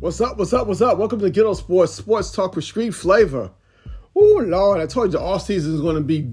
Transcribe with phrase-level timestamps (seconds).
[0.00, 0.38] What's up?
[0.38, 0.66] What's up?
[0.66, 0.96] What's up?
[0.96, 3.50] Welcome to Ghetto Sports, sports talk with street flavor.
[4.16, 6.32] Oh Lord, I told you the off season is going to be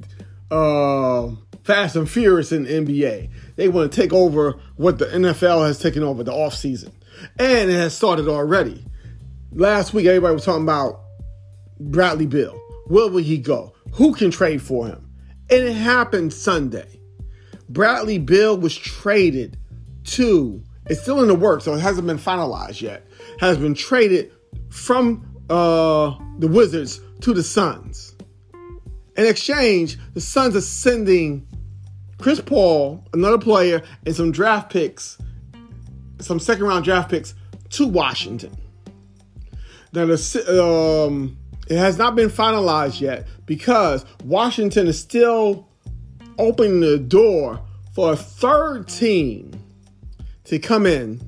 [0.49, 1.31] uh,
[1.63, 3.29] fast and furious in the NBA.
[3.57, 6.93] They want to take over what the NFL has taken over the off season,
[7.37, 8.85] and it has started already.
[9.51, 11.01] Last week, everybody was talking about
[11.77, 12.57] Bradley Beal.
[12.85, 13.73] Where will he go?
[13.95, 15.11] Who can trade for him?
[15.49, 17.01] And it happened Sunday.
[17.67, 19.57] Bradley Beal was traded
[20.05, 20.63] to.
[20.89, 23.05] It's still in the works, so it hasn't been finalized yet.
[23.39, 24.31] Has been traded
[24.69, 28.15] from uh, the Wizards to the Suns.
[29.15, 31.47] In exchange, the Suns are sending
[32.19, 35.17] Chris Paul, another player, and some draft picks,
[36.19, 37.33] some second round draft picks
[37.71, 38.55] to Washington.
[39.93, 41.37] Now, the, um,
[41.69, 45.67] it has not been finalized yet because Washington is still
[46.37, 47.59] opening the door
[47.93, 49.51] for a third team
[50.47, 51.21] to come in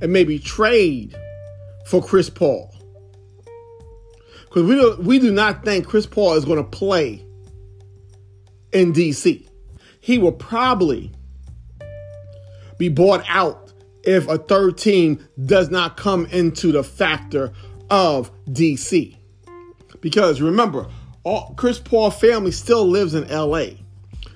[0.00, 1.16] and maybe trade
[1.86, 2.74] for Chris Paul.
[4.42, 7.24] Because we, do, we do not think Chris Paul is going to play
[8.72, 9.48] in DC.
[10.00, 11.12] He will probably
[12.78, 17.52] be bought out if a third team does not come into the factor
[17.90, 19.16] of DC.
[20.00, 20.86] Because remember,
[21.22, 23.66] all, Chris Paul family still lives in LA.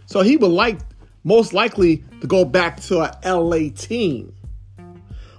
[0.07, 0.79] So he would like
[1.25, 4.35] most likely to go back to a LA team.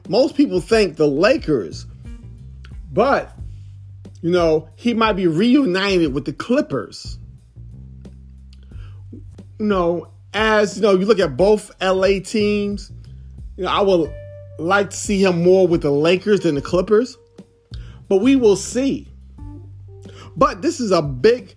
[0.10, 1.86] Most people think the Lakers,
[2.92, 3.32] but
[4.24, 7.20] you know, he might be reunited with the Clippers.
[9.12, 12.92] You know, as you know, you look at both LA teams,
[13.56, 14.12] you know, I would
[14.58, 17.16] like to see him more with the Lakers than the Clippers.
[18.08, 19.08] But we will see.
[20.36, 21.56] But this is a big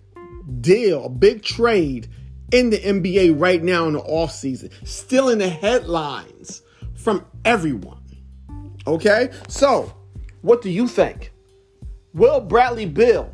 [0.61, 2.07] deal, a big trade
[2.51, 4.71] in the NBA right now in the offseason.
[4.87, 6.61] Still in the headlines
[6.93, 8.02] from everyone.
[8.85, 9.29] Okay?
[9.47, 9.93] So,
[10.41, 11.31] what do you think?
[12.13, 13.33] Will Bradley Beal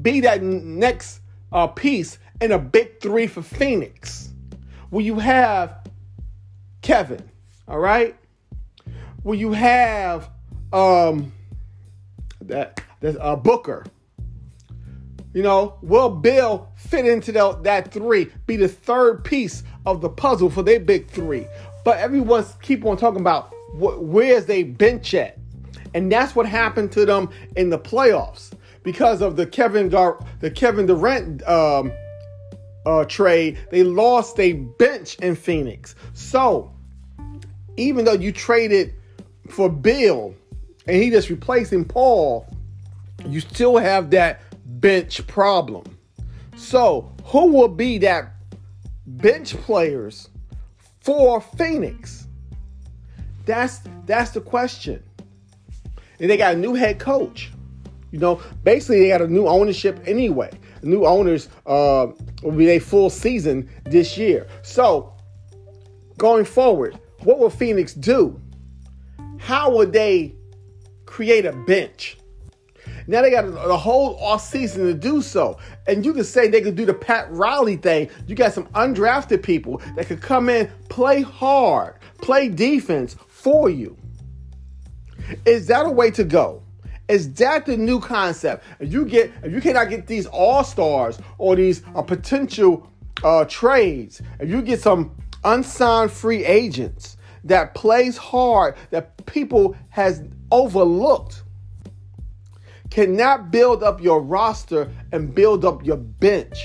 [0.00, 1.20] be that next
[1.52, 4.32] uh, piece in a big three for Phoenix?
[4.90, 5.88] Will you have
[6.82, 7.28] Kevin?
[7.68, 8.16] All right?
[9.24, 10.30] Will you have
[10.72, 11.32] um
[12.42, 13.84] that that uh, Booker?
[15.34, 20.08] You know, will Beal fit into the, that three, be the third piece of the
[20.08, 21.46] puzzle for their big three?
[21.84, 25.38] But everyone's keep on talking about where's they bench at,
[25.94, 30.50] and that's what happened to them in the playoffs because of the Kevin Gar- the
[30.50, 31.92] Kevin Durant um,
[32.84, 33.58] uh, trade.
[33.70, 35.94] They lost a bench in Phoenix.
[36.14, 36.72] So
[37.76, 38.94] even though you traded
[39.48, 40.34] for Beal
[40.86, 42.46] and he just replacing Paul,
[43.26, 45.84] you still have that bench problem.
[46.56, 48.32] So, who will be that
[49.06, 50.28] bench players
[51.00, 52.25] for Phoenix?
[53.46, 55.02] That's that's the question.
[56.20, 57.50] And they got a new head coach.
[58.10, 60.50] You know, basically they got a new ownership anyway.
[60.82, 62.08] New owners uh,
[62.42, 64.46] will be a full season this year.
[64.62, 65.14] So,
[66.16, 68.40] going forward, what will Phoenix do?
[69.38, 70.36] How would they
[71.04, 72.16] create a bench?
[73.08, 75.58] Now they got a, whole off season to do so.
[75.86, 78.10] And you could say they could do the Pat Riley thing.
[78.26, 83.96] You got some undrafted people that could come in, play hard, play defense for you.
[85.44, 86.64] Is that a way to go?
[87.06, 88.64] Is that the new concept?
[88.80, 92.90] If you get, if you cannot get these all stars or these uh, potential
[93.22, 95.14] uh, trades, if you get some
[95.44, 101.44] unsigned free agents that plays hard, that people has overlooked,
[102.90, 106.58] cannot build up your roster and build up your bench.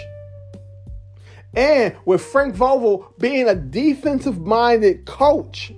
[1.53, 5.74] And with Frank Vogel being a defensive minded coach,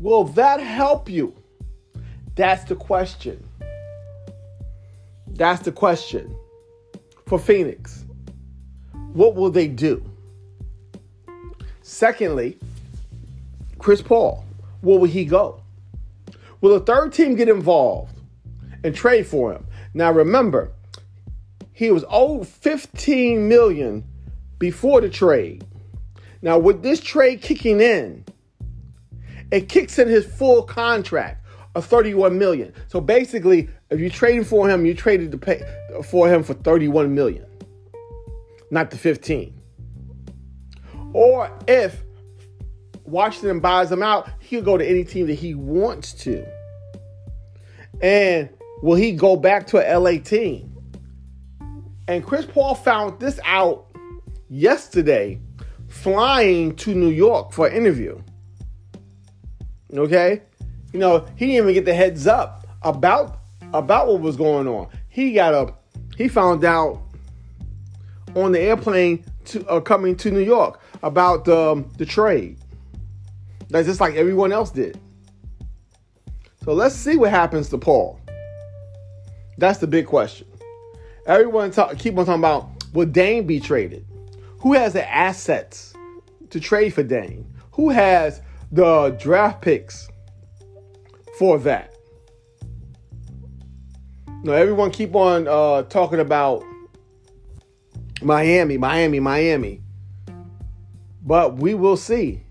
[0.00, 1.34] will that help you?
[2.34, 3.44] That's the question.
[5.26, 6.34] That's the question
[7.26, 8.04] for Phoenix.
[9.12, 10.02] What will they do?
[11.82, 12.58] Secondly,
[13.78, 14.44] Chris Paul,
[14.80, 15.62] where will he go?
[16.60, 18.18] Will a third team get involved?
[18.84, 19.66] and trade for him.
[19.94, 20.72] Now remember,
[21.72, 24.04] he was owed 15 million
[24.58, 25.64] before the trade.
[26.42, 28.24] Now with this trade kicking in,
[29.50, 32.72] it kicks in his full contract of 31 million.
[32.88, 35.62] So basically, if you traded for him, you traded to pay
[36.04, 37.46] for him for 31 million,
[38.70, 39.54] not the 15.
[41.14, 42.02] Or if
[43.04, 46.46] Washington buys him out, he'll go to any team that he wants to.
[48.02, 48.50] And
[48.82, 50.74] will he go back to a LA team?
[52.06, 53.86] And Chris Paul found this out
[54.48, 55.40] yesterday,
[55.88, 58.20] flying to New York for an interview.
[59.94, 60.42] Okay?
[60.92, 63.40] You know, he didn't even get the heads up about
[63.74, 64.88] about what was going on.
[65.08, 65.74] He got a
[66.16, 67.02] he found out
[68.34, 72.58] on the airplane to uh, coming to New York about um, the trade.
[73.70, 74.98] That's just like everyone else did.
[76.64, 78.20] So let's see what happens to Paul.
[79.58, 80.46] That's the big question.
[81.26, 84.06] Everyone talk, keep on talking about will Dame be traded?
[84.60, 85.94] Who has the assets
[86.50, 87.46] to trade for Dame?
[87.72, 90.08] Who has the draft picks
[91.38, 91.94] for that?
[94.44, 96.62] No, everyone keep on uh, talking about
[98.22, 99.80] Miami, Miami, Miami.
[101.22, 102.44] But we will see.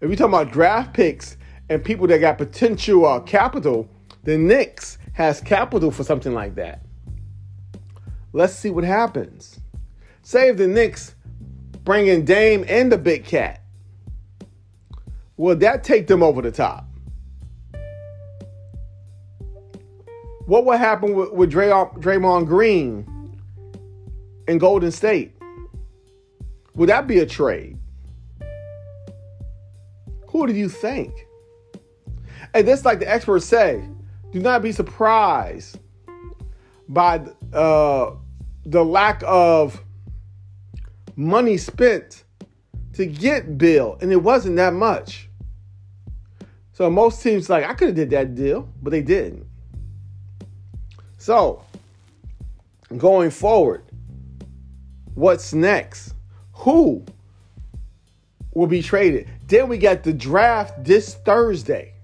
[0.00, 1.36] If you're talking about draft picks
[1.68, 3.88] and people that got potential uh, capital,
[4.22, 6.82] the Knicks has capital for something like that.
[8.32, 9.58] Let's see what happens.
[10.22, 11.14] Say if the Knicks
[11.84, 13.62] bring in Dame and the Big Cat.
[15.38, 16.84] Will that take them over the top?
[20.46, 23.06] What would happen with, with Dray- Draymond Green
[24.48, 25.36] in Golden State?
[26.74, 27.78] Would that be a trade?
[30.30, 31.26] Who do you think?
[32.52, 33.88] And this, like the experts say,
[34.32, 35.78] do not be surprised
[36.88, 37.20] by
[37.52, 38.12] uh,
[38.64, 39.84] the lack of
[41.14, 42.24] money spent
[42.94, 45.27] to get Beal, and it wasn't that much.
[46.78, 49.44] So most teams like I could have did that deal, but they didn't.
[51.16, 51.64] So
[52.96, 53.82] going forward,
[55.16, 56.14] what's next?
[56.52, 57.04] Who
[58.54, 59.28] will be traded?
[59.48, 61.94] Then we got the draft this Thursday.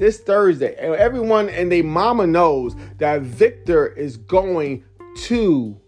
[0.00, 0.74] This Thursday.
[0.76, 4.82] And everyone and their mama knows that Victor is going
[5.26, 5.80] to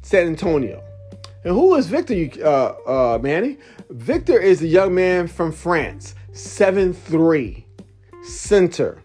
[0.00, 0.82] San Antonio.
[1.44, 3.58] And who is Victor, uh, uh, Manny?
[3.90, 7.66] Victor is a young man from France, seven three,
[8.22, 9.02] center.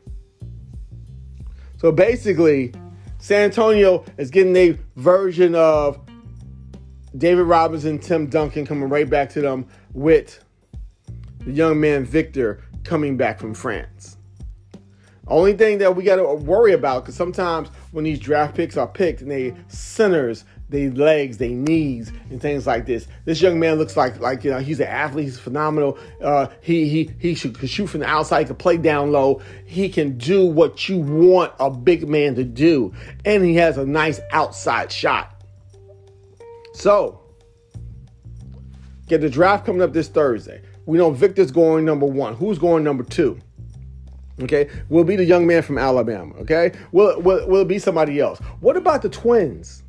[1.78, 2.74] So basically,
[3.20, 6.00] San Antonio is getting a version of
[7.18, 10.44] David Robinson, and Tim Duncan coming right back to them with
[11.42, 14.18] the young man Victor coming back from France.
[15.28, 18.88] Only thing that we got to worry about, because sometimes when these draft picks are
[18.88, 23.08] picked and they centers, they legs, they knees, and things like this.
[23.26, 25.26] This young man looks like like you know he's an athlete.
[25.26, 25.98] He's phenomenal.
[26.22, 28.40] Uh, he he he should, can shoot from the outside.
[28.40, 29.42] He can play down low.
[29.66, 32.94] He can do what you want a big man to do,
[33.26, 35.44] and he has a nice outside shot.
[36.74, 37.22] So,
[39.08, 40.62] get the draft coming up this Thursday.
[40.86, 42.34] We know Victor's going number one.
[42.36, 43.40] Who's going number two?
[44.42, 46.34] Okay, will be the young man from Alabama.
[46.38, 48.40] Okay, will, will, will it be somebody else?
[48.62, 49.84] What about the twins?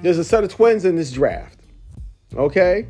[0.00, 1.58] There's a set of twins in this draft.
[2.34, 2.86] Okay,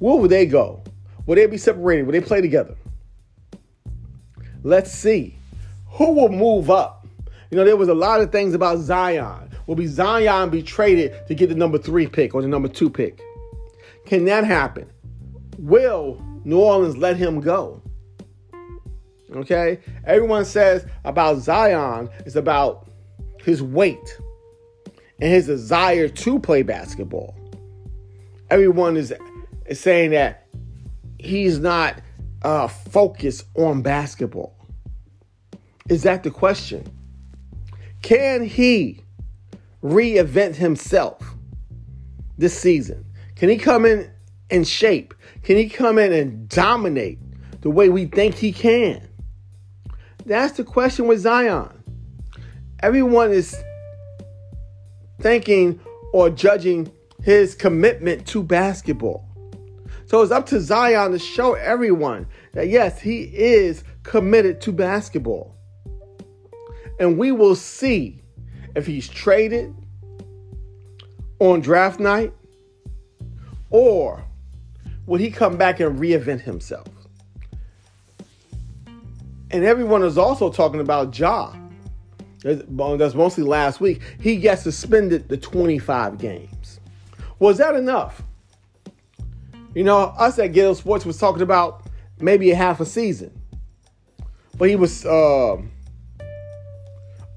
[0.00, 0.82] where would they go?
[1.26, 2.04] Will they be separated?
[2.04, 2.74] Will they play together?
[4.62, 5.36] Let's see.
[5.92, 7.06] Who will move up?
[7.50, 9.50] You know, there was a lot of things about Zion.
[9.66, 12.90] Will be Zion be traded to get the number three pick or the number two
[12.90, 13.20] pick?
[14.04, 14.90] Can that happen?
[15.58, 17.80] Will New Orleans let him go?
[19.34, 19.78] Okay?
[20.04, 22.88] Everyone says about Zion is about
[23.44, 24.18] his weight
[25.20, 27.34] and his desire to play basketball.
[28.50, 29.12] Everyone is,
[29.72, 30.46] saying that
[31.18, 32.00] he's not
[32.42, 34.56] uh, focused on basketball.
[35.88, 36.84] Is that the question?
[38.02, 39.02] Can he
[39.82, 41.34] reinvent himself
[42.38, 43.04] this season?
[43.36, 44.10] Can he come in
[44.50, 45.14] in shape?
[45.42, 47.18] Can he come in and dominate
[47.60, 49.06] the way we think he can?
[50.24, 51.82] That's the question with Zion.
[52.80, 53.62] Everyone is
[55.20, 55.80] thinking
[56.12, 56.90] or judging
[57.22, 59.26] his commitment to basketball.
[60.06, 65.54] So it's up to Zion to show everyone that yes, he is committed to basketball.
[66.98, 68.20] And we will see
[68.74, 69.74] if he's traded
[71.38, 72.32] on draft night
[73.70, 74.24] or
[75.06, 76.88] would he come back and reinvent himself?
[79.52, 81.59] And everyone is also talking about Ja.
[82.42, 84.00] That's mostly last week.
[84.20, 86.80] He gets suspended the 25 games.
[87.38, 88.22] Was that enough?
[89.74, 91.86] You know, us at Ghetto Sports was talking about
[92.18, 93.30] maybe a half a season.
[94.56, 95.56] But he was uh,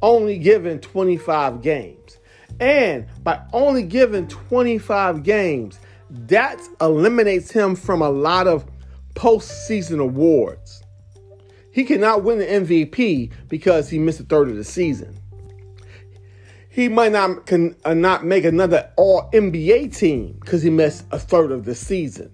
[0.01, 2.17] only given 25 games.
[2.59, 5.79] And by only giving 25 games,
[6.09, 8.65] that eliminates him from a lot of
[9.15, 10.82] postseason awards.
[11.73, 15.17] He cannot win the MVP because he missed a third of the season.
[16.69, 21.19] He might not can uh, not make another All NBA team because he missed a
[21.19, 22.31] third of the season.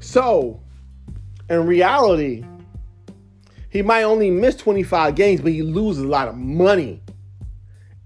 [0.00, 0.62] So,
[1.50, 2.44] in reality,
[3.72, 7.00] He might only miss 25 games, but he loses a lot of money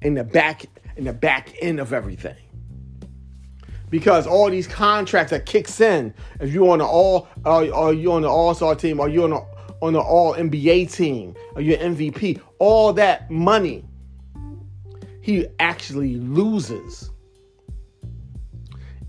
[0.01, 0.67] in the back
[0.97, 2.37] in the back end of everything.
[3.89, 8.13] Because all these contracts that kicks in, if you're on the all, uh, are you
[8.13, 9.47] on the All Star team, are you on the
[9.83, 13.85] on the All NBA team, are you're MVP, all that money,
[15.21, 17.11] he actually loses.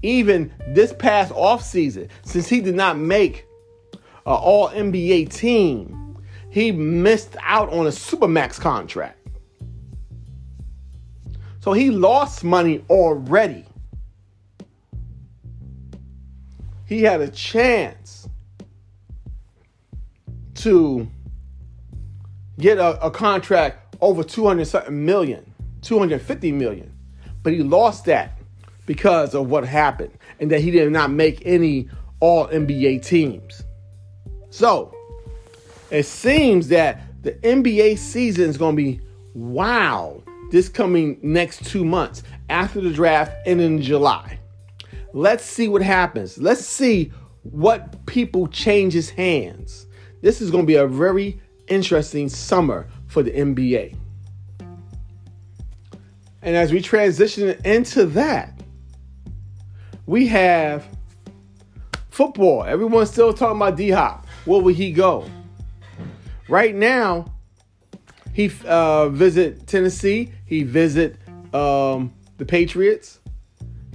[0.03, 3.45] Even this past off season, since he did not make
[3.93, 6.17] an All NBA team,
[6.49, 9.17] he missed out on a Supermax contract.
[11.59, 13.65] So he lost money already.
[16.87, 18.29] He had a chance
[20.55, 21.07] to
[22.57, 26.91] get a, a contract over 200 something million, 250 million.
[27.43, 28.39] But he lost that
[28.85, 31.89] because of what happened and that he did not make any
[32.19, 33.63] all NBA teams.
[34.49, 34.95] So
[35.91, 39.01] it seems that the NBA season is going to be
[39.33, 44.36] wild this coming next two months after the draft and in July.
[45.17, 46.37] Let's see what happens.
[46.37, 49.87] Let's see what people changes hands.
[50.21, 53.95] This is going to be a very interesting summer for the NBA.
[56.43, 58.61] And as we transition into that,
[60.05, 60.85] we have
[62.11, 62.63] football.
[62.63, 64.27] Everyone's still talking about D Hop.
[64.45, 65.27] Where will he go?
[66.47, 67.25] Right now,
[68.33, 70.31] he uh, visit Tennessee.
[70.45, 71.17] He visit
[71.55, 73.19] um, the Patriots.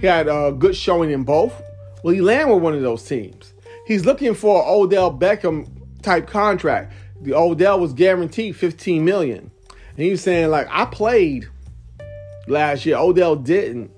[0.03, 1.53] He had a good showing in both.
[2.03, 3.53] Will he land with one of those teams?
[3.87, 5.65] He's looking for an Odell Beckham
[6.01, 6.91] type contract.
[7.21, 9.49] The Odell was guaranteed 15 million.
[9.69, 11.47] And he was saying, like, I played
[12.49, 12.97] last year.
[12.97, 13.91] Odell didn't.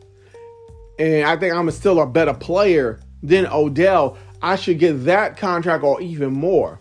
[0.99, 4.15] And I think I'm still a better player than Odell.
[4.43, 6.79] I should get that contract or even more.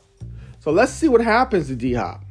[0.61, 2.23] So let's see what happens to D Hop.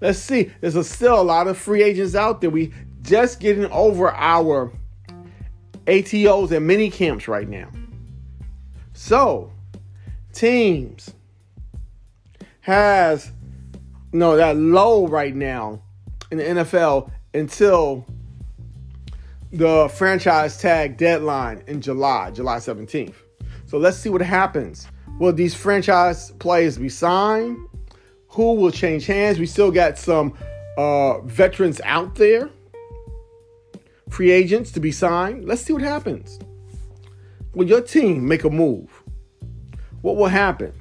[0.00, 0.50] Let's see.
[0.60, 2.50] There's a, still a lot of free agents out there.
[2.50, 4.72] We just getting over our
[5.88, 7.70] ATOs and mini camps right now.
[8.92, 9.52] So,
[10.32, 11.14] teams
[12.60, 13.32] has
[14.12, 15.82] no that low right now
[16.30, 18.06] in the NFL until
[19.50, 23.14] the franchise tag deadline in July, July 17th.
[23.66, 24.86] So let's see what happens.
[25.18, 27.68] Will these franchise players be signed?
[28.28, 29.38] who will change hands.
[29.38, 30.34] We still got some
[30.76, 32.50] uh, veterans out there,
[34.10, 35.44] free agents to be signed.
[35.44, 36.38] Let's see what happens.
[37.54, 39.02] Will your team make a move?
[40.02, 40.72] What will happen?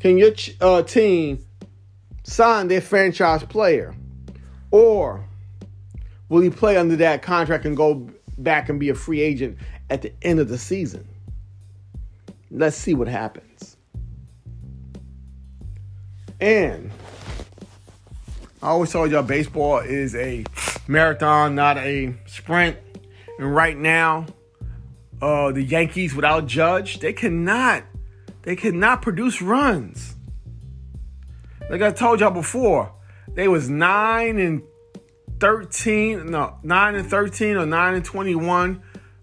[0.00, 1.44] Can your uh, team
[2.24, 3.94] sign their franchise player?
[4.70, 5.24] Or
[6.28, 9.58] will he play under that contract and go back and be a free agent
[9.90, 11.06] at the end of the season?
[12.50, 13.76] Let's see what happens.
[16.40, 16.90] And
[18.62, 20.44] I always told y'all baseball is a
[20.88, 22.76] marathon, not a sprint.
[23.38, 24.26] And right now,
[25.20, 27.84] uh, the Yankees without Judge, they cannot,
[28.42, 30.16] they cannot produce runs.
[31.70, 32.92] Like I told y'all before,
[33.34, 34.62] they was nine and
[35.38, 38.82] thirteen, no, nine and thirteen or nine and twenty-one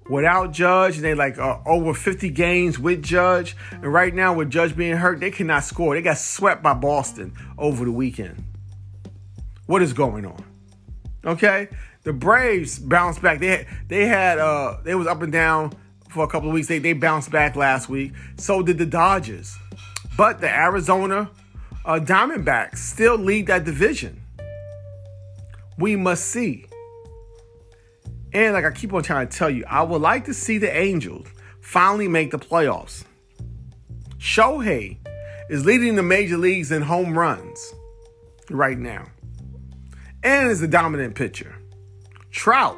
[0.09, 3.55] without Judge, and they like uh, over 50 games with Judge.
[3.71, 5.93] And right now, with Judge being hurt, they cannot score.
[5.93, 8.43] They got swept by Boston over the weekend.
[9.67, 10.43] What is going on?
[11.29, 11.67] Okay,
[12.03, 13.39] the Braves bounced back.
[13.39, 15.73] They had, they had uh they was up and down
[16.09, 16.67] for a couple of weeks.
[16.67, 18.13] They they bounced back last week.
[18.37, 19.55] So did the Dodgers,
[20.17, 21.29] but the Arizona
[21.85, 24.23] uh, Diamondbacks still lead that division.
[25.77, 26.65] We must see
[28.33, 30.75] and like I keep on trying to tell you, I would like to see the
[30.75, 31.27] Angels
[31.61, 33.03] finally make the playoffs.
[34.17, 34.97] Shohei
[35.47, 37.73] is leading the major leagues in home runs
[38.49, 39.05] right now
[40.23, 41.55] and is the dominant pitcher.
[42.31, 42.77] Trout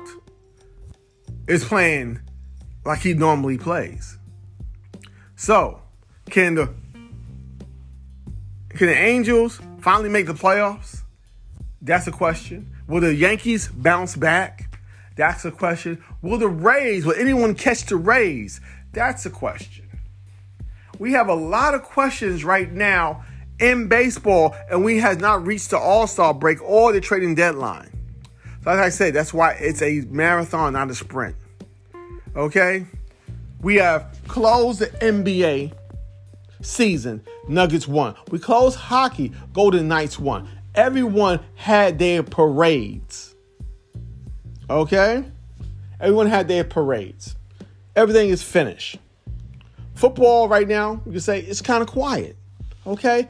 [1.48, 2.20] is playing
[2.86, 4.18] like he normally plays.
[5.36, 5.82] So,
[6.30, 6.74] can the
[8.70, 11.02] can the Angels finally make the playoffs?
[11.82, 12.72] That's a question.
[12.88, 14.78] Will the Yankees bounce back?
[15.16, 16.04] That's a question.
[16.22, 18.62] Will the Rays, will anyone catch the Rays?
[18.94, 19.90] That's a question.
[21.00, 23.26] We have a lot of questions right now
[23.62, 27.90] in baseball, and we have not reached the All Star break or the trading deadline.
[28.64, 31.36] So, like I said, that's why it's a marathon, not a sprint.
[32.36, 32.86] Okay?
[33.62, 35.74] We have closed the NBA
[36.62, 37.24] season.
[37.48, 38.16] Nuggets won.
[38.30, 39.32] We closed hockey.
[39.54, 40.50] Golden Knights won.
[40.76, 43.36] Everyone had their parades.
[44.70, 45.24] Okay?
[46.00, 47.36] Everyone had their parades.
[47.96, 48.98] Everything is finished.
[49.96, 52.38] Football right now, you can say it's kind of quiet.
[52.88, 53.28] Okay?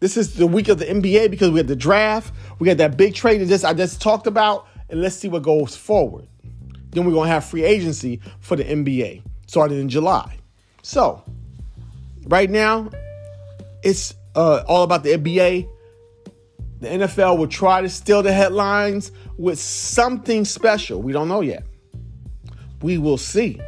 [0.00, 2.34] This is the week of the NBA because we had the draft.
[2.58, 5.42] We got that big trade that just I just talked about, and let's see what
[5.42, 6.26] goes forward.
[6.90, 10.38] Then we're gonna have free agency for the NBA starting in July.
[10.82, 11.22] So
[12.26, 12.90] right now,
[13.82, 15.68] it's uh, all about the NBA.
[16.80, 21.02] The NFL will try to steal the headlines with something special.
[21.02, 21.64] We don't know yet.
[22.80, 23.60] We will see.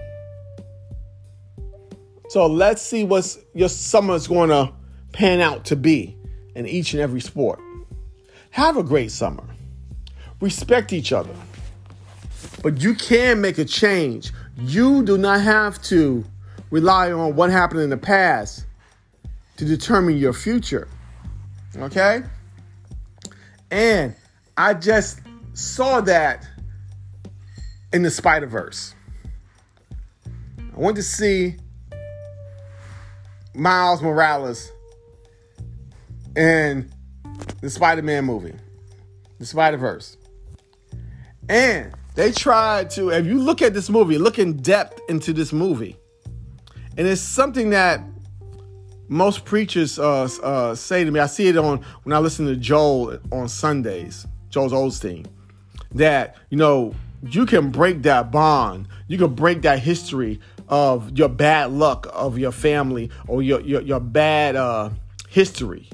[2.30, 4.72] So let's see what your summer is going to
[5.12, 6.16] pan out to be
[6.54, 7.60] in each and every sport.
[8.50, 9.44] Have a great summer.
[10.40, 11.34] Respect each other.
[12.62, 14.32] But you can make a change.
[14.58, 16.24] You do not have to
[16.70, 18.66] rely on what happened in the past
[19.56, 20.88] to determine your future.
[21.76, 22.22] Okay?
[23.70, 24.14] And
[24.56, 25.20] I just
[25.54, 26.46] saw that
[27.92, 28.94] in the Spider Verse.
[30.26, 31.56] I went to see
[33.54, 34.71] Miles Morales
[36.36, 36.90] in
[37.60, 38.54] the Spider Man movie,
[39.38, 40.16] the Spider Verse.
[41.48, 45.52] And they tried to, if you look at this movie, look in depth into this
[45.52, 45.96] movie,
[46.96, 48.00] and it's something that
[49.08, 51.20] most preachers uh, uh, say to me.
[51.20, 55.26] I see it on when I listen to Joel on Sundays, Joel Osteen,
[55.92, 61.28] that, you know, you can break that bond, you can break that history of your
[61.28, 64.90] bad luck of your family or your your, your bad uh,
[65.28, 65.88] history.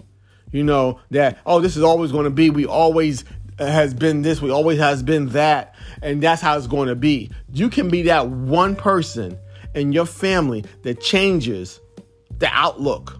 [0.52, 2.50] You know that oh this is always going to be.
[2.50, 3.24] We always
[3.58, 4.40] has been this.
[4.40, 7.30] We always has been that, and that's how it's going to be.
[7.52, 9.38] You can be that one person
[9.74, 11.80] in your family that changes
[12.38, 13.18] the outlook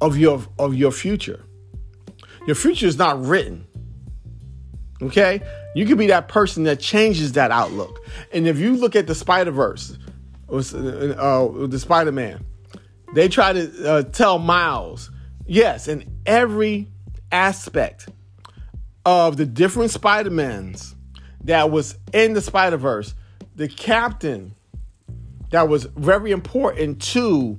[0.00, 1.44] of your of your future.
[2.46, 3.66] Your future is not written.
[5.02, 5.40] Okay?
[5.74, 8.04] You can be that person that changes that outlook.
[8.32, 9.96] And if you look at the Spider Verse,
[10.48, 12.44] was uh, the Spider Man.
[13.14, 15.10] They try to uh, tell Miles,
[15.48, 16.88] yes, in every
[17.32, 18.08] aspect
[19.04, 20.94] of the different Spider Mans
[21.44, 23.14] that was in the Spider Verse,
[23.56, 24.54] the captain
[25.50, 27.58] that was very important to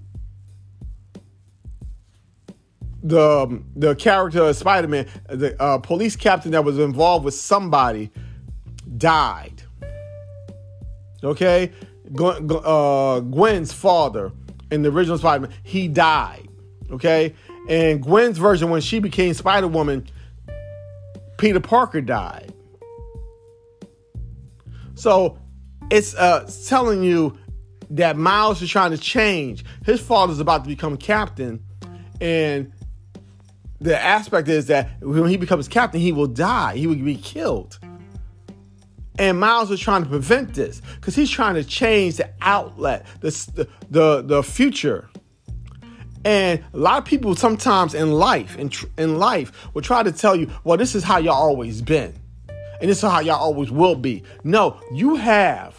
[3.01, 7.33] the um, the character of Spider Man, the uh, police captain that was involved with
[7.33, 8.11] somebody,
[8.97, 9.63] died.
[11.23, 11.71] Okay,
[12.17, 14.31] uh, Gwen's father
[14.71, 16.47] in the original Spider-Man, he died.
[16.91, 17.35] Okay,
[17.69, 20.05] and Gwen's version, when she became Spider Woman,
[21.37, 22.53] Peter Parker died.
[24.95, 25.37] So
[25.89, 27.37] it's uh, telling you
[27.91, 29.63] that Miles is trying to change.
[29.85, 31.63] His father's about to become captain,
[32.19, 32.73] and
[33.79, 36.75] the aspect is that when he becomes captain, he will die.
[36.75, 37.79] He will be killed.
[39.17, 43.67] And Miles is trying to prevent this because he's trying to change the outlet, the,
[43.89, 45.09] the, the future.
[46.25, 50.35] And a lot of people sometimes in life, in, in life, will try to tell
[50.35, 52.13] you, well, this is how y'all always been.
[52.81, 54.23] And this is how y'all always will be.
[54.43, 55.75] No, you have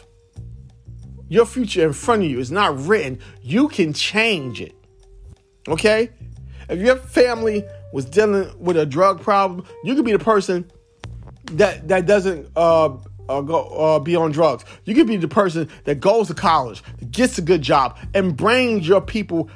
[1.29, 2.41] your future in front of you.
[2.41, 3.21] It's not written.
[3.43, 4.75] You can change it.
[5.69, 6.11] Okay?
[6.69, 10.71] If your family was dealing with a drug problem, you could be the person
[11.53, 12.97] that that doesn't uh,
[13.29, 14.65] uh, go uh, be on drugs.
[14.85, 18.87] You could be the person that goes to college, gets a good job, and brings
[18.87, 19.49] your people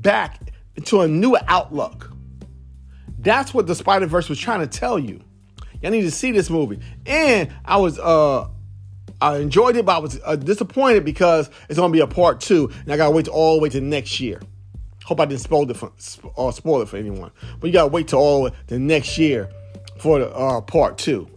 [0.00, 0.52] back
[0.84, 2.10] to a new outlook.
[3.18, 5.22] That's what the Spider Verse was trying to tell you.
[5.80, 6.80] Y'all need to see this movie.
[7.06, 8.48] And I was uh
[9.20, 12.70] I enjoyed it, but I was uh, disappointed because it's gonna be a part two,
[12.82, 14.40] and I gotta wait all the way to next year.
[15.04, 15.92] Hope I didn't spoil it for
[16.36, 19.48] uh, spoil it for anyone, but you gotta wait till all the next year
[19.98, 21.28] for the uh, part two.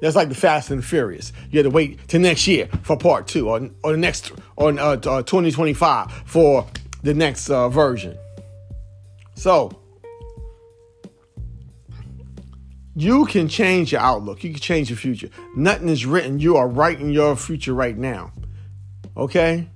[0.00, 1.32] That's like the Fast and the Furious.
[1.50, 4.78] You had to wait till next year for part two, or, or the next, or
[4.78, 6.66] uh, 2025 for
[7.02, 8.16] the next uh, version.
[9.34, 9.70] So,
[12.94, 14.42] you can change your outlook.
[14.42, 15.30] You can change your future.
[15.54, 16.40] Nothing is written.
[16.40, 18.32] You are writing your future right now.
[19.16, 19.68] Okay?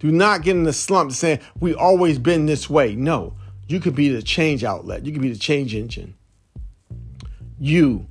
[0.00, 2.96] Do not get in the slump saying, we always been this way.
[2.96, 3.34] No,
[3.68, 5.04] you could be the change outlet.
[5.06, 6.16] You could be the change engine.
[7.58, 8.08] You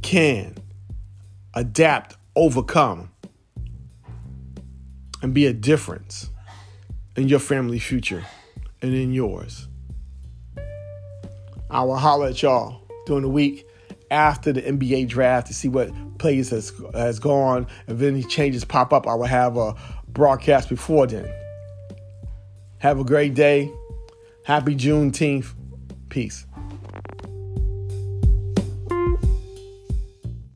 [0.00, 0.56] can
[1.52, 3.10] adapt, overcome,
[5.20, 6.30] and be a difference
[7.16, 8.24] in your family future
[8.82, 9.68] and in yours.
[11.70, 13.66] I will holler at y'all during the week
[14.10, 17.66] after the NBA draft to see what players has has gone.
[17.88, 19.74] If any changes pop up, I will have a
[20.08, 21.28] broadcast before then.
[22.78, 23.72] Have a great day.
[24.44, 25.52] Happy Juneteenth.
[26.10, 26.46] Peace.